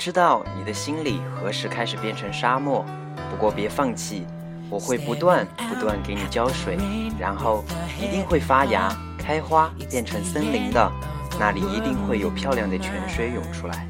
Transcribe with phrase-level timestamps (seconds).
[0.00, 2.82] 知道你的心里何时开始变成沙漠，
[3.28, 4.26] 不过别放弃，
[4.70, 6.78] 我会不断不断给你浇水，
[7.18, 7.62] 然后
[8.00, 10.90] 一定会发芽、开花，变成森林的，
[11.38, 13.86] 那里一定会有漂亮的泉水涌出来。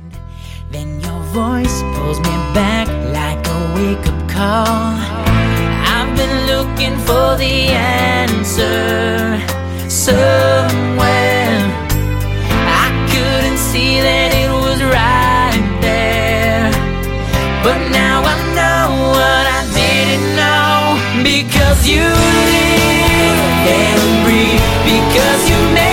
[17.62, 20.96] But now I know what I didn't know.
[21.22, 24.64] Because you live and breathe.
[24.88, 25.89] Because you made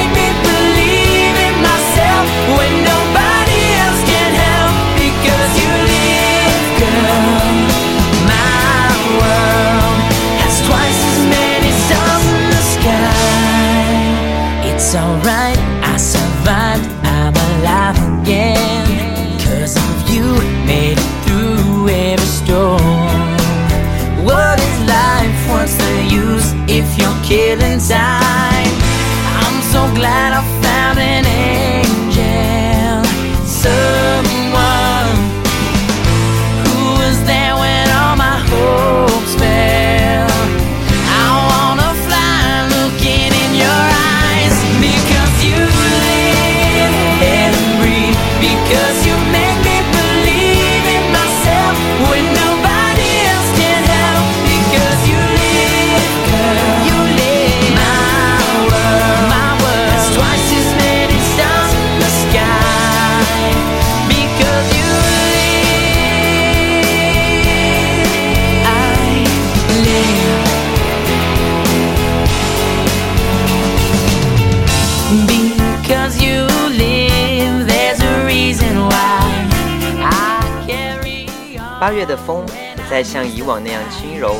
[82.27, 84.35] 风不再像以往那样轻柔，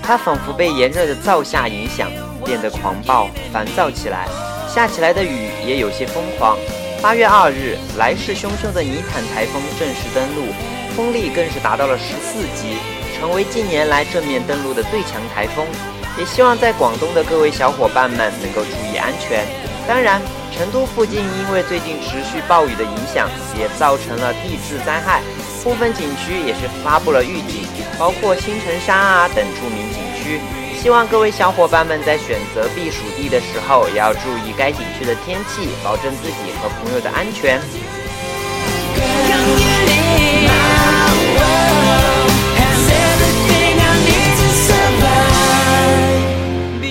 [0.00, 2.08] 它仿佛被炎热的燥夏影响，
[2.44, 4.28] 变得狂暴、烦躁起来。
[4.72, 6.56] 下起来的雨也有些疯狂。
[7.02, 10.54] 八月二日，来势汹汹的泥坦台风正式登陆，
[10.94, 12.78] 风力更是达到了十四级，
[13.18, 15.66] 成为近年来正面登陆的最强台风。
[16.16, 19.44] 也希望在广东的各位小伙伴们能够注意安全。
[19.88, 20.22] 当然，
[20.54, 23.28] 成都附近因为最近持续暴雨的影响，
[23.58, 25.20] 也造成了地质灾害，
[25.62, 27.62] 部分景区也是发布了预警，
[27.96, 30.40] 包括青城山啊等著名景区。
[30.76, 37.60] 希望各位小伙伴们在选择避暑地的时候，也要注意该景区的天气，保证自己和朋友的安全。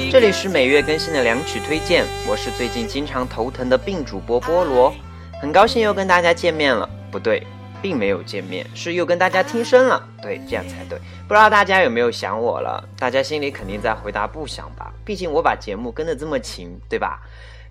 [0.09, 4.93] 这里是每月更新的两曲推荐，我是最近经常头疼的病主播菠萝，
[5.41, 6.87] 很高兴又跟大家见面了。
[7.11, 7.45] 不对，
[7.81, 10.07] 并没有见面，是又跟大家听声了。
[10.21, 10.99] 对，这样才对。
[11.27, 12.87] 不知道大家有没有想我了？
[12.97, 14.93] 大家心里肯定在回答不想吧？
[15.03, 17.21] 毕竟我把节目跟得这么勤，对吧？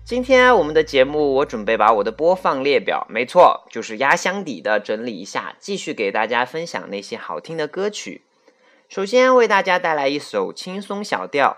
[0.03, 8.23] 今天我们的节目，我准备把我的播放列表，没错，就是压箱底的整理一下，继续给大家分享那些好听的歌曲。
[8.89, 11.55] 首先为大家带来一首轻松小调。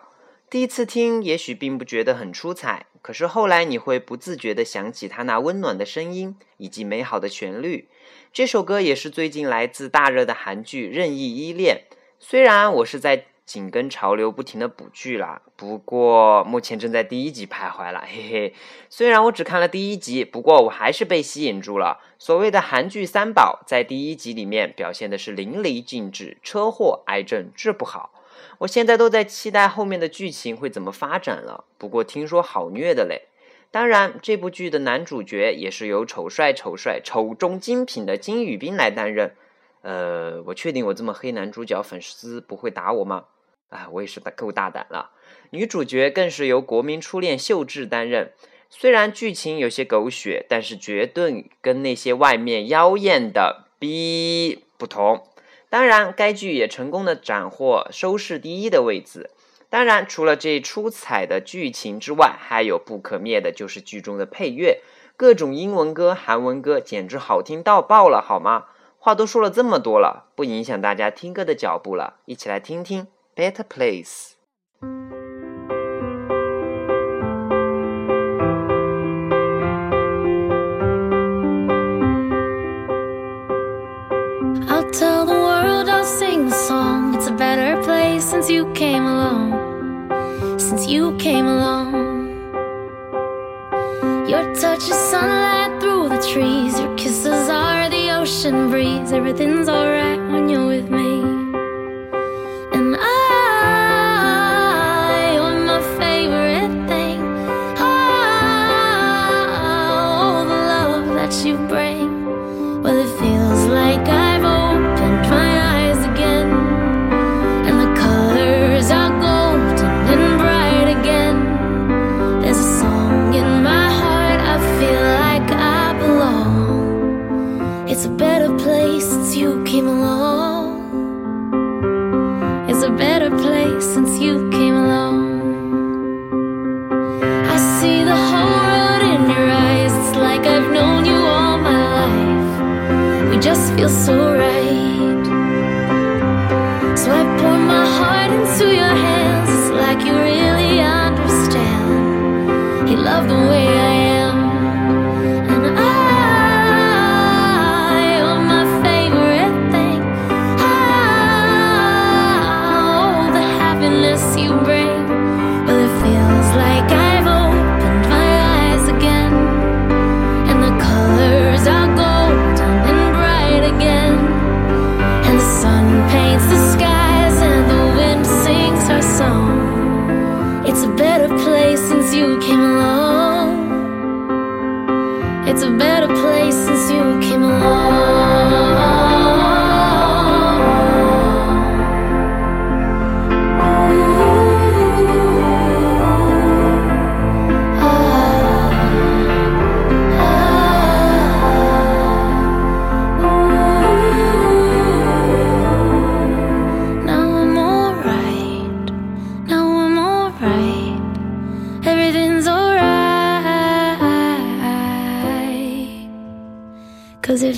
[0.49, 7.87] 第一次听，也许并不觉得很出彩，可是后来你会不自觉地想起它那温暖的声音以及美好的旋律。
[8.33, 11.83] 这首歌也是最近来自大热的韩剧《任意依恋》。
[12.17, 18.55] 虽然我是在紧跟潮流不停的补剧啦，不过目前正在第一集徘徊了，嘿嘿。
[18.89, 21.99] 虽然我只看了第一集，不过我还是被吸引住了。
[22.17, 28.09] 所谓的韩剧三宝，在第一集里面表现的是淋漓尽致，车祸、癌症治不好。
[28.57, 31.65] 我现在都在期待后面的剧情会怎么发展了。
[31.77, 33.27] 不过听说好虐的嘞。
[33.73, 39.33] 当然，这部剧的男主角也是由丑帅、丑帅、丑中精品的金宇彬来担任。
[39.81, 43.25] 呃，我确定我这么黑男主角，粉丝不会打我吗？
[43.69, 45.09] 啊，我也是够大胆了。
[45.49, 48.31] 女主角更是由国民初恋秀智担任。
[48.69, 55.25] 虽然剧情有些狗血，但是绝对跟那些外面妖艳的 B 不同。
[55.71, 59.31] 当然，该剧也成功的斩获收视第一的位置。
[59.73, 64.83] 当然，除了这出彩的剧情之外，还有不可灭的就是剧中的配乐，
[65.17, 68.65] 各种英文歌、韩文歌，简直好听到爆了，好吗？
[68.99, 74.05] 话都说了这么多了，不影响大家听歌的脚步了，一起来听听《Better Place》。
[84.69, 87.15] I'll tell the world, I'll sing a song.
[87.15, 89.52] It's a better place since you came along.
[90.93, 91.91] You came along.
[94.29, 96.79] Your touch is sunlight through the trees.
[96.79, 99.11] Your kisses are the ocean breeze.
[99.11, 101.12] Everything's alright when you're with me.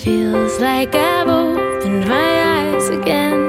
[0.05, 3.41] Feels like I've opened my eyes again.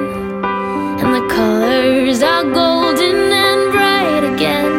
[1.03, 4.73] And the colors are golden and bright again.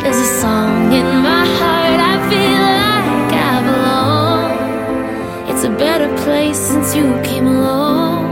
[0.00, 4.50] There's a song in my heart, I feel like I belong.
[5.50, 8.24] It's a better place since you came along.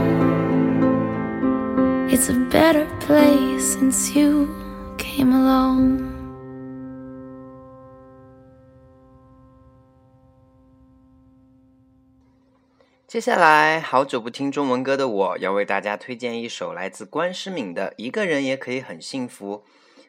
[2.11, 4.60] It's a better place since you
[13.11, 19.65] 接下来，好久不听中文歌的我要为大家推荐一首来自关诗敏的《一个人也可以很幸福》。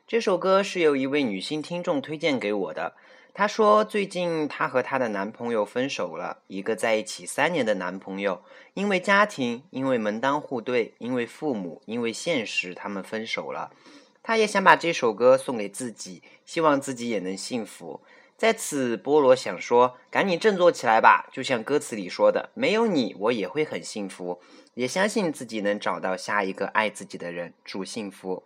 [0.07, 2.95] 这首歌是由一位女性听众推荐给我的。
[3.35, 8.45] 她说，最近她和她的男朋友分手了，一个在一起三年的男朋友，
[8.75, 13.73] 因为家庭，因为门当户对，因为父母，因为现实，他们分手了。
[14.23, 18.01] 她也想把这首歌送给自己，希望自己也能幸福。
[18.37, 21.29] 在此，菠萝想说，赶紧振作起来吧！
[21.33, 24.41] 就像歌词里说的，没有你，我也会很幸福，
[24.75, 27.55] 也相信自己能找到下一个爱自己的人。
[27.65, 28.45] 祝幸福！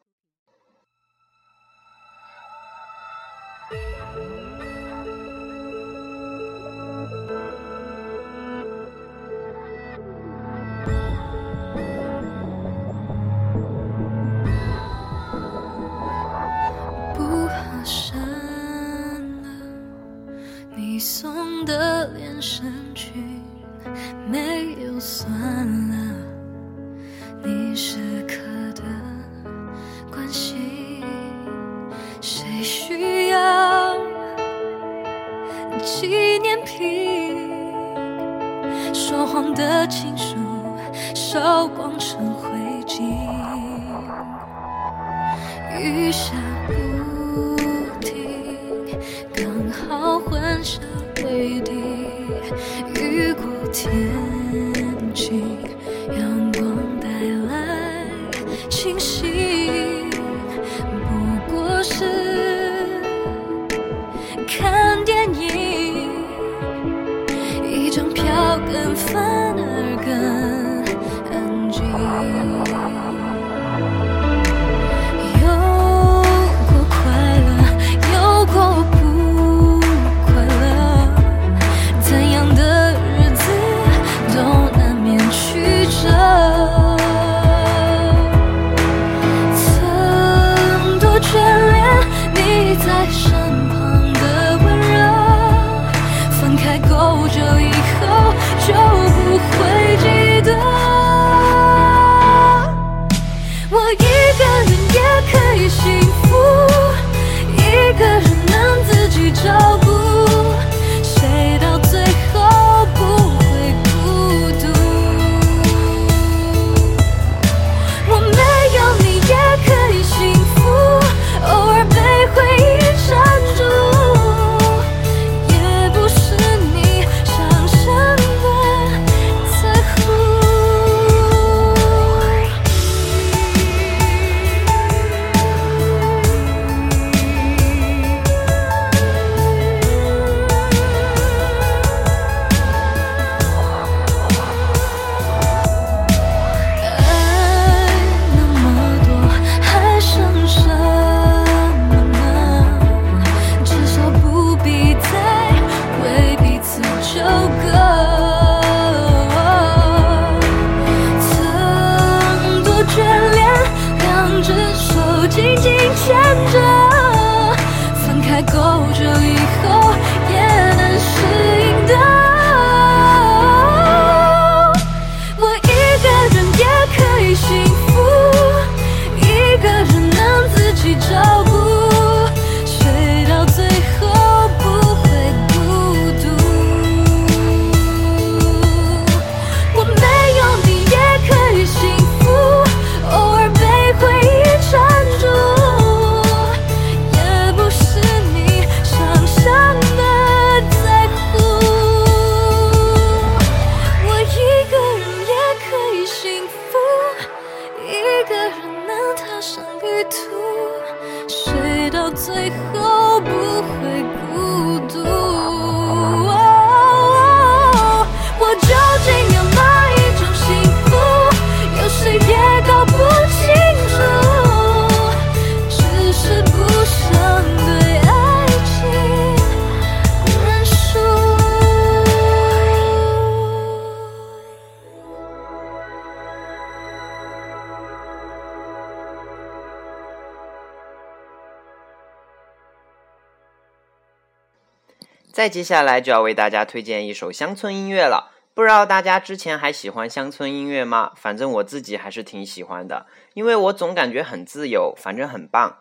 [245.37, 248.33] 再接下来就要为大家推荐一首乡村音乐了。
[248.55, 251.12] 不知道大家之前还喜欢乡村音乐吗？
[251.14, 255.76] 反正我自己还是挺喜欢的，因为我总感觉很自由，反正很棒。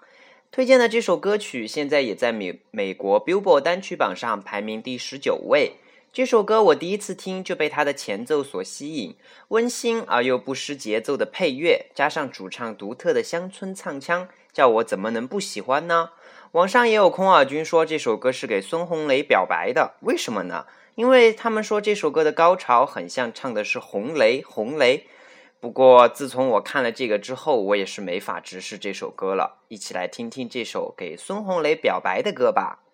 [0.52, 5.78] 推荐的这首歌曲现在也在美美国 Billboard 单曲榜上排名第十九位。
[6.12, 9.16] 这首歌我第一次听就被它的前奏所吸引，
[9.48, 16.10] 温馨而又不失节奏的配乐，加上主唱独特的乡村唱腔，叫我怎么能不喜欢呢？
[16.52, 20.66] 网上也有空耳君说这首歌是给孙红雷表白的，为什么呢？
[20.96, 25.08] 因为他们说这首歌的高潮很像唱的是红雷红雷。
[25.60, 29.64] 不过自从我看了这个之后，我也是没法直视这首歌了。
[29.68, 32.85] 一起来听听这首给孙红雷表白的歌吧。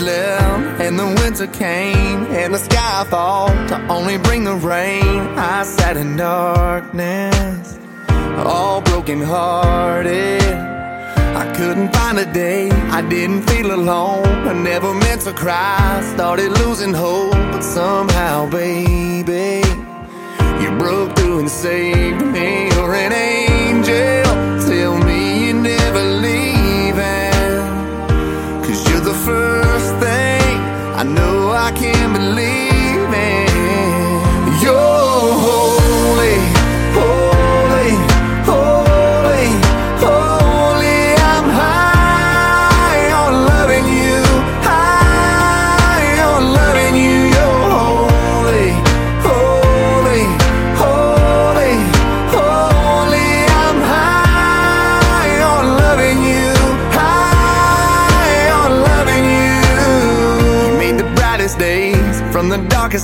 [0.00, 5.62] Left and the winter came and the sky fall to only bring the rain, I
[5.64, 7.78] sat in darkness,
[8.36, 10.42] all broken hearted.
[11.34, 14.26] I couldn't find a day, I didn't feel alone.
[14.46, 19.62] I never meant to cry, started losing hope, but somehow, baby,
[20.62, 22.68] you broke through and saved me.
[22.74, 24.21] You're an angel,
[31.02, 32.61] I know I can't believe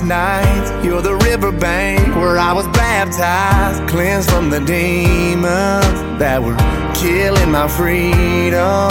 [0.08, 0.70] nights.
[0.84, 6.56] You're the riverbank where I was baptized, cleansed from the demons that were
[6.94, 8.88] killing my freedom.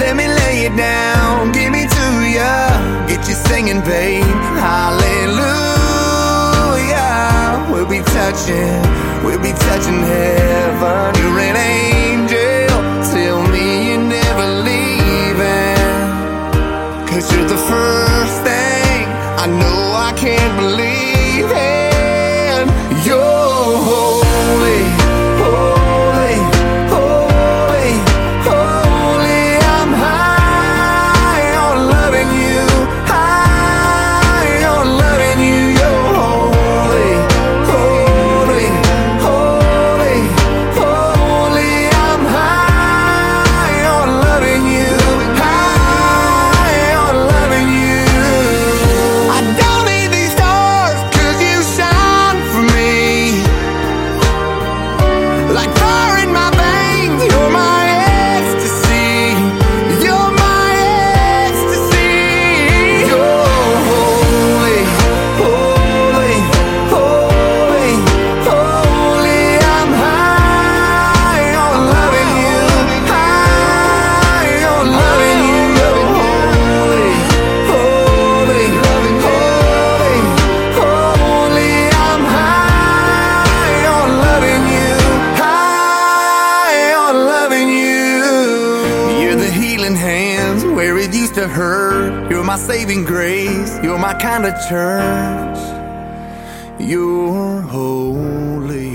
[0.00, 2.06] Let me lay it down, give me to
[2.36, 3.06] ya.
[3.06, 4.24] Get you singing, babe.
[4.58, 5.52] Hallelujah.
[7.70, 8.82] We'll be touching,
[9.24, 11.14] we'll be touching heaven.
[11.22, 12.01] You're an angel.
[19.42, 20.91] I know I can't believe
[94.68, 95.58] church.
[96.78, 98.92] You're holy.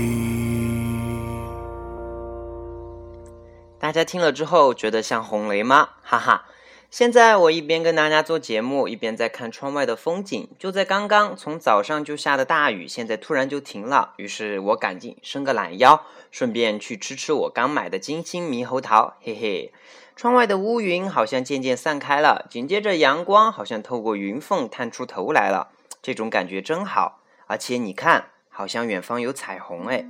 [3.78, 5.90] 大家听了之后觉得像红雷吗？
[6.02, 6.46] 哈哈！
[6.90, 10.48] 现在我一边跟大家做节目，一边在看窗外的风景。
[10.58, 14.14] 就在刚刚，从早上就下的大雨，现在突然就停了。
[14.16, 19.72] 于是我赶紧伸个懒腰，顺便去吃吃我刚买的金星猕猴桃，嘿嘿。
[20.18, 25.68] 窗外的乌云好像渐渐散开了，紧接着阳光好像透过云缝探出头来了，
[26.02, 27.20] 这种感觉真好。
[27.46, 30.04] 而且你看，好像远方有彩虹哎。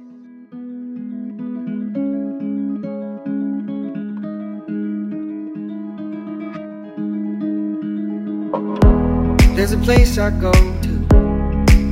[9.54, 11.16] There's a place I go to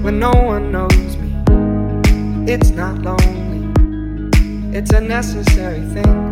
[0.02, 1.44] when no one knows me.
[2.46, 3.68] It's not lonely,
[4.72, 6.25] it's a necessary thing.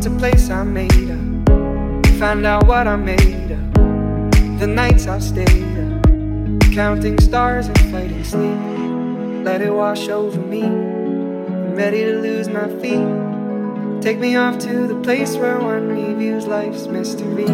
[0.00, 2.08] It's a place I made up.
[2.18, 4.58] Find out what I'm made of.
[4.58, 9.44] The nights I've stayed up, counting stars and fighting sleep.
[9.44, 10.62] Let it wash over me.
[10.62, 14.00] I'm ready to lose my feet.
[14.00, 17.48] Take me off to the place where one reviews life's mystery.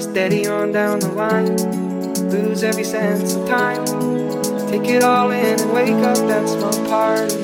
[0.00, 1.54] Steady on down the line.
[2.32, 3.86] lose every sense of time.
[4.68, 7.43] Take it all in and wake up that small part.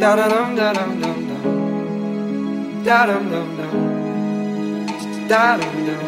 [0.00, 1.18] Da da dum da dum dum.
[2.84, 5.28] Da dum dum dum.
[5.28, 6.02] Da dum dum.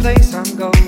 [0.00, 0.87] Place I'm going.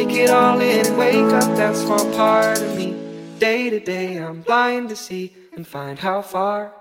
[0.00, 2.96] Take it all in wake up that small part of me.
[3.38, 6.72] Day to day, I'm blind to see and find how far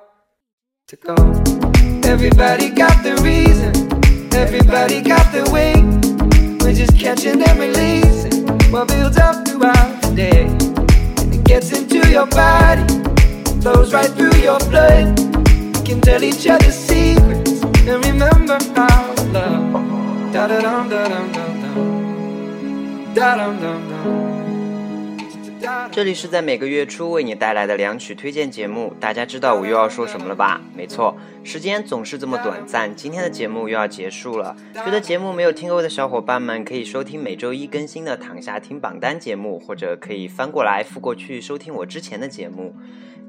[0.88, 1.16] to go.
[2.06, 3.74] Everybody got the reason,
[4.34, 5.76] everybody got the way.
[6.62, 10.46] We're just catching and releasing what builds up throughout the day.
[11.20, 12.88] And it gets into your body,
[13.60, 15.20] flows right through your blood.
[15.76, 20.32] We can tell each other secrets and remember how love.
[20.32, 21.49] Da da da dum dum
[25.92, 28.94] 这里是在每个月初为你带来的两曲推荐节目。
[29.00, 30.62] 大家知道我又要说什么了吧？
[30.76, 34.56] 没错，时间总是这么短暂，今天的节目又要结束了。
[34.74, 42.74] 觉得节目没有听够的小伙伴们，可以收听每周一更新的《躺下听榜单》节目，或者可以翻过来覆过去收听我之前的节目。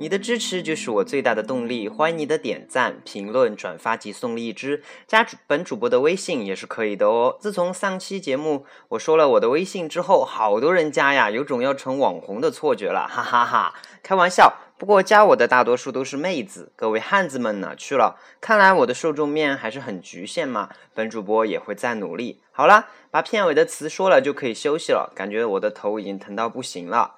[0.01, 7.37] 你的支持就是我最大的动力，欢迎你的点赞、评论、转发及送荔枝，加主本主播的微信也是可以的哦。
[7.39, 13.75] 自从上期节目我说了我的微信之后，好多人加呀，有种要成网红的错觉了，哈哈哈！
[14.03, 18.19] 开玩笑，不过加我的大多数都是妹子，各位汉子们哪去了？
[18.41, 20.71] 看来我的受众面还是很局限嘛。
[20.95, 22.41] 本主播也会再努力。
[22.53, 27.17] 好了，把片尾的词说了就可以休息了，感觉我的头已经疼到不行了。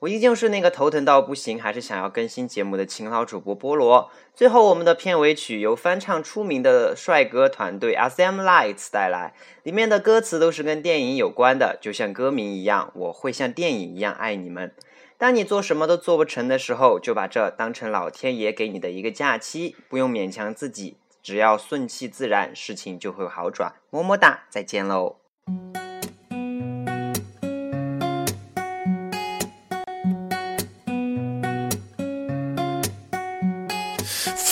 [0.00, 4.10] 我依旧是那个头疼到不行，还是想要更新节目的勤劳主播菠萝。
[4.34, 9.32] 最后，我们的片尾曲由翻唱出名的帅哥团队 SM Lights 带来，
[9.62, 14.74] 里面的歌词都是跟电影有关的，就像歌名一样，我会像电影一样爱你们。
[15.16, 23.72] 当你做什么都做不成的时候，就把这当成老天爷给你的一个假期，不用勉强自己，只要顺其自然，事情就会好转。
[23.88, 25.25] 么么哒，再见喽。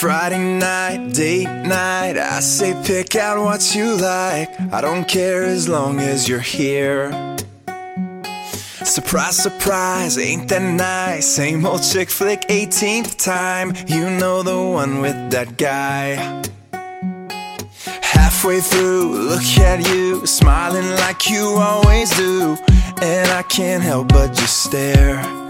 [0.05, 2.15] Friday night, date night.
[2.15, 4.51] I say pick out what you like.
[4.71, 7.09] I don't care as long as you're here.
[8.83, 11.25] Surprise, surprise, ain't that nice?
[11.25, 13.73] Same old chick flick, 18th time.
[13.87, 16.43] You know the one with that guy.
[18.03, 22.55] Halfway through, look at you, smiling like you always do.
[23.01, 25.44] And I can't help but just stare.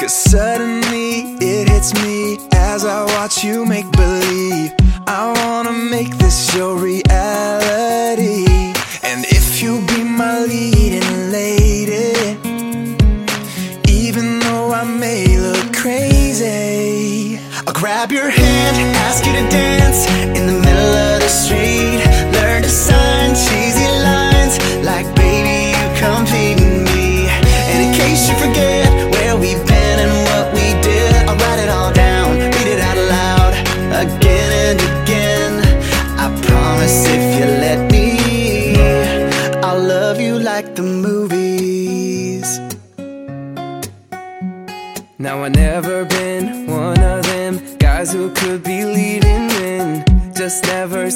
[0.00, 4.72] Cause suddenly it hits me as I watch you make believe.
[5.06, 8.46] I wanna make this your reality.
[9.02, 10.79] And if you be my leading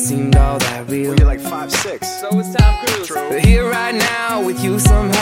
[0.05, 1.17] seemed all that real.
[1.17, 2.21] You're like five six.
[2.21, 3.09] So it's Tom Cruise.
[3.09, 5.14] But here right now with you somehow,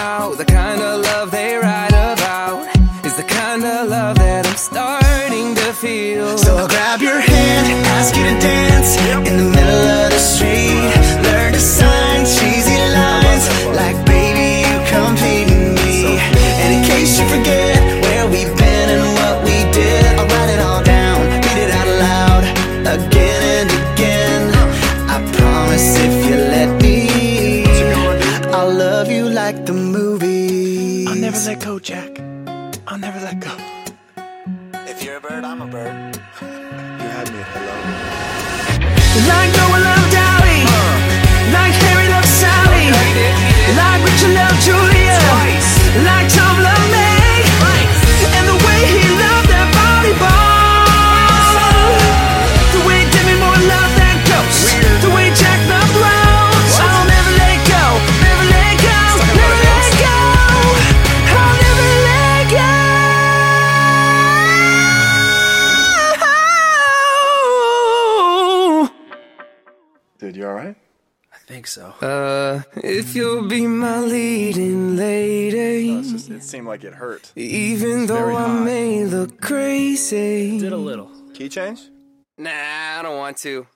[71.53, 71.93] think so.
[72.01, 75.93] Uh, if you'll be my leading lady.
[75.93, 77.31] No, just, it seemed like it hurt.
[77.37, 80.59] Even though I may look crazy.
[80.59, 81.11] Did a little.
[81.35, 81.91] Key change?
[82.39, 83.67] Nah, I don't want to.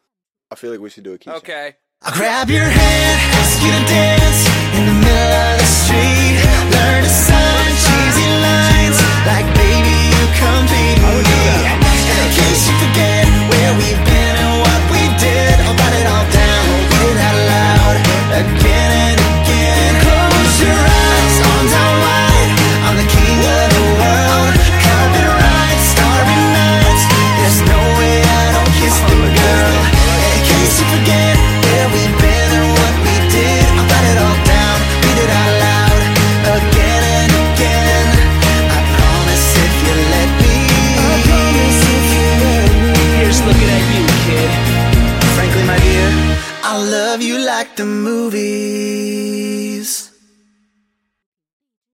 [0.51, 1.39] I feel like we should do a key okay.
[1.39, 1.49] change.
[1.51, 1.77] Okay.
[2.03, 6.46] I'll grab your hand, ask you to dance in the middle of the street.